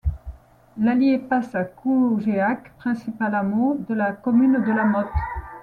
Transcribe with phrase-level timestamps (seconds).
[0.79, 5.05] L'Allier passe à Cougeac, principal hameau de la commune de Lamothe.